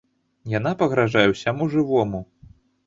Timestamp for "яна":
0.53-0.71